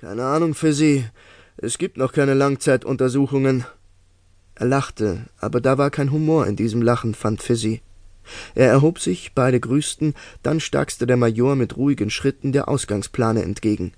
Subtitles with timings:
[0.00, 1.04] Keine Ahnung für Sie.
[1.56, 3.64] Es gibt noch keine Langzeituntersuchungen.
[4.54, 7.82] Er lachte, aber da war kein Humor in diesem Lachen, fand Fizzy.
[8.54, 10.14] Er erhob sich, beide grüßten,
[10.44, 13.90] dann stackste der Major mit ruhigen Schritten der Ausgangsplane entgegen.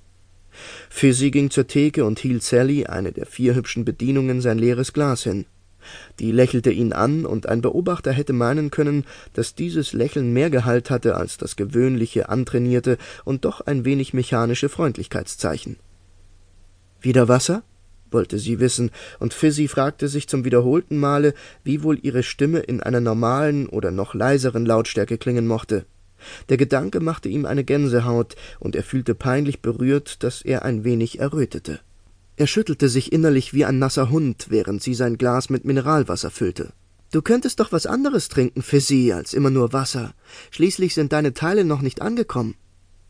[0.88, 5.24] Fizzy ging zur Theke und hielt Sally, eine der vier hübschen Bedienungen, sein leeres Glas
[5.24, 5.44] hin.
[6.18, 9.04] Die lächelte ihn an, und ein Beobachter hätte meinen können,
[9.34, 12.96] dass dieses Lächeln mehr Gehalt hatte als das gewöhnliche, antrainierte
[13.26, 15.76] und doch ein wenig mechanische Freundlichkeitszeichen.
[17.00, 17.62] Wieder Wasser?
[18.10, 22.82] wollte sie wissen, und Fizzy fragte sich zum wiederholten Male, wie wohl ihre Stimme in
[22.82, 25.86] einer normalen oder noch leiseren Lautstärke klingen mochte.
[26.48, 31.18] Der Gedanke machte ihm eine Gänsehaut, und er fühlte peinlich berührt, dass er ein wenig
[31.18, 31.80] errötete.
[32.36, 36.72] Er schüttelte sich innerlich wie ein nasser Hund, während sie sein Glas mit Mineralwasser füllte.
[37.12, 40.14] Du könntest doch was anderes trinken, Fizzy, als immer nur Wasser.
[40.50, 42.54] Schließlich sind deine Teile noch nicht angekommen.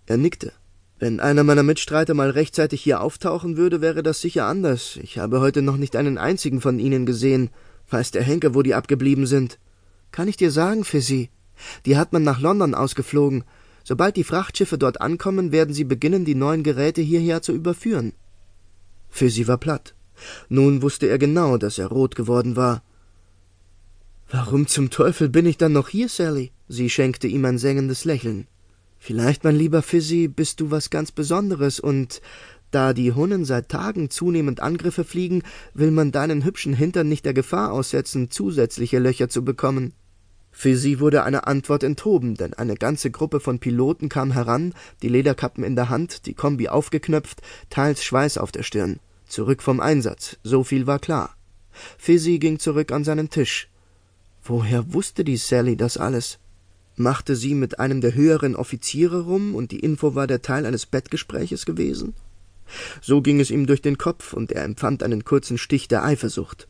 [0.07, 0.53] Er nickte.
[1.01, 4.99] Wenn einer meiner Mitstreiter mal rechtzeitig hier auftauchen würde, wäre das sicher anders.
[5.03, 7.49] Ich habe heute noch nicht einen einzigen von ihnen gesehen.
[7.89, 9.59] Weiß der Henker, wo die abgeblieben sind?
[10.13, 11.31] Kann ich dir sagen, Fizzy?
[11.87, 13.45] Die hat man nach London ausgeflogen.
[13.83, 18.13] Sobald die Frachtschiffe dort ankommen, werden sie beginnen, die neuen Geräte hierher zu überführen.
[19.09, 19.95] Fizzy war platt.
[20.51, 22.83] Nun wusste er genau, dass er rot geworden war.
[24.31, 26.53] Warum zum Teufel bin ich dann noch hier, Sally?
[26.69, 28.49] Sie schenkte ihm ein sengendes Lächeln.
[29.03, 32.21] Vielleicht, mein lieber Fizzy, bist du was ganz Besonderes und
[32.71, 37.33] da die Hunnen seit Tagen zunehmend Angriffe fliegen, will man deinen hübschen Hintern nicht der
[37.33, 39.95] Gefahr aussetzen, zusätzliche Löcher zu bekommen.
[40.53, 45.09] Für sie wurde eine Antwort enthoben, denn eine ganze Gruppe von Piloten kam heran, die
[45.09, 47.41] Lederkappen in der Hand, die Kombi aufgeknöpft,
[47.71, 49.01] teils Schweiß auf der Stirn.
[49.27, 51.35] Zurück vom Einsatz, so viel war klar.
[51.97, 53.71] Fizzy ging zurück an seinen Tisch.
[54.43, 56.39] Woher wusste die Sally das alles?
[56.97, 60.87] Machte sie mit einem der höheren Offiziere rum und die Info war der Teil eines
[60.87, 62.15] Bettgespräches gewesen?
[63.01, 66.69] So ging es ihm durch den Kopf und er empfand einen kurzen Stich der Eifersucht.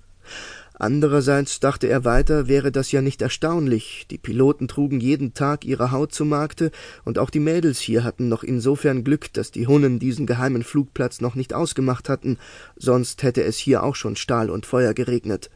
[0.80, 4.06] Andererseits dachte er weiter, wäre das ja nicht erstaunlich.
[4.10, 6.70] Die Piloten trugen jeden Tag ihre Haut zu Markte,
[7.04, 11.20] und auch die Mädels hier hatten noch insofern Glück, dass die Hunnen diesen geheimen Flugplatz
[11.20, 12.38] noch nicht ausgemacht hatten,
[12.76, 15.50] sonst hätte es hier auch schon Stahl und Feuer geregnet.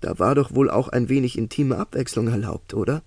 [0.00, 3.02] Da war doch wohl auch ein wenig intime Abwechslung erlaubt, oder?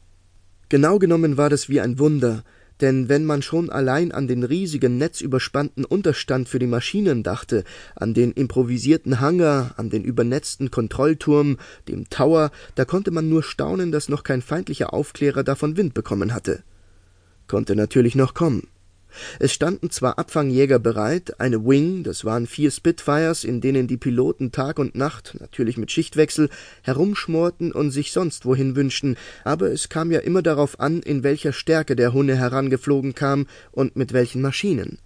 [0.72, 2.46] Genau genommen war das wie ein Wunder,
[2.80, 8.14] denn wenn man schon allein an den riesigen netzüberspannten Unterstand für die Maschinen dachte, an
[8.14, 11.58] den improvisierten Hangar, an den übernetzten Kontrollturm,
[11.90, 16.34] dem Tower, da konnte man nur staunen, dass noch kein feindlicher Aufklärer davon Wind bekommen
[16.34, 16.64] hatte.
[17.50, 18.70] Konnte natürlich noch kommen.
[19.40, 24.52] Es standen zwar Abfangjäger bereit, eine Wing, das waren vier Spitfires, in denen die Piloten
[24.52, 26.50] Tag und Nacht, natürlich mit Schichtwechsel,
[26.82, 31.54] herumschmorten und sich sonst wohin wünschten, aber es kam ja immer darauf an, in welcher
[31.54, 35.00] Stärke der Hunne herangeflogen kam und mit welchen Maschinen.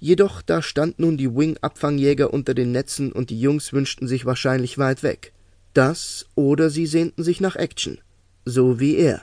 [0.00, 4.78] Jedoch da stand nun die Wing-Abfangjäger unter den Netzen und die Jungs wünschten sich wahrscheinlich
[4.78, 5.32] weit weg.
[5.74, 7.98] Das oder sie sehnten sich nach Action.
[8.44, 9.22] So wie er.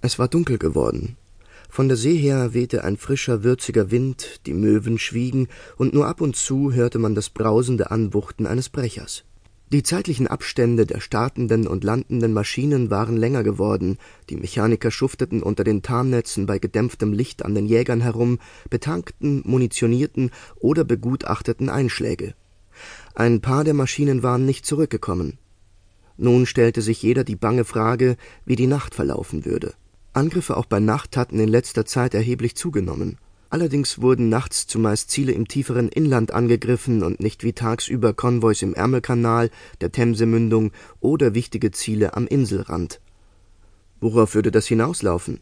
[0.00, 1.16] Es war dunkel geworden.
[1.74, 6.20] Von der See her wehte ein frischer, würziger Wind, die Möwen schwiegen, und nur ab
[6.20, 9.24] und zu hörte man das brausende Anwuchten eines Brechers.
[9.72, 13.96] Die zeitlichen Abstände der startenden und landenden Maschinen waren länger geworden,
[14.28, 20.30] die Mechaniker schufteten unter den Tarnnetzen bei gedämpftem Licht an den Jägern herum, betankten, munitionierten
[20.56, 22.34] oder begutachteten Einschläge.
[23.14, 25.38] Ein paar der Maschinen waren nicht zurückgekommen.
[26.18, 29.72] Nun stellte sich jeder die bange Frage, wie die Nacht verlaufen würde.
[30.12, 33.18] Angriffe auch bei Nacht hatten in letzter Zeit erheblich zugenommen.
[33.48, 38.74] Allerdings wurden nachts zumeist Ziele im tieferen Inland angegriffen und nicht wie tagsüber Konvois im
[38.74, 39.50] Ärmelkanal,
[39.80, 43.00] der Themsemündung oder wichtige Ziele am Inselrand.
[44.00, 45.40] Worauf würde das hinauslaufen?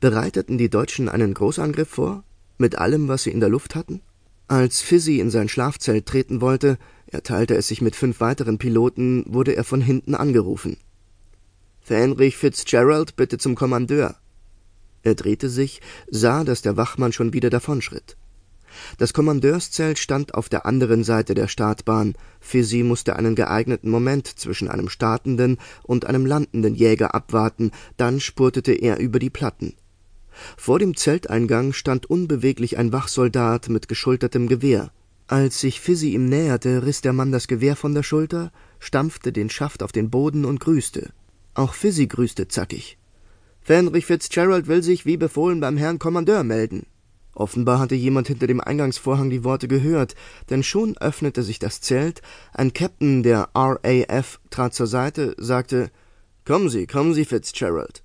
[0.00, 2.24] Bereiteten die Deutschen einen Großangriff vor?
[2.58, 4.00] Mit allem, was sie in der Luft hatten?
[4.46, 9.24] Als Fizzy in sein Schlafzelt treten wollte, er teilte es sich mit fünf weiteren Piloten,
[9.26, 10.76] wurde er von hinten angerufen.
[11.84, 14.16] Fähnrich Fitzgerald bitte zum Kommandeur.
[15.02, 18.16] Er drehte sich, sah, dass der Wachmann schon wieder davonschritt.
[18.96, 22.14] Das Kommandeurszelt stand auf der anderen Seite der Startbahn.
[22.40, 28.72] Fizzy musste einen geeigneten Moment zwischen einem startenden und einem landenden Jäger abwarten, dann spurtete
[28.72, 29.74] er über die Platten.
[30.56, 34.90] Vor dem Zelteingang stand unbeweglich ein Wachsoldat mit geschultertem Gewehr.
[35.26, 39.50] Als sich Fizzy ihm näherte, riss der Mann das Gewehr von der Schulter, stampfte den
[39.50, 41.12] Schaft auf den Boden und grüßte.
[41.54, 42.98] Auch Fizzy grüßte zackig.
[43.60, 46.86] Fenrich Fitzgerald will sich, wie befohlen, beim Herrn Kommandeur melden.
[47.32, 50.14] Offenbar hatte jemand hinter dem Eingangsvorhang die Worte gehört,
[50.50, 52.22] denn schon öffnete sich das Zelt,
[52.52, 55.90] ein Captain der RAF trat zur Seite, sagte
[56.44, 58.02] Kommen Sie, kommen Sie, Fitzgerald.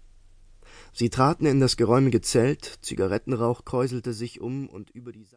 [0.94, 5.28] Sie traten in das geräumige Zelt, Zigarettenrauch kräuselte sich um und über die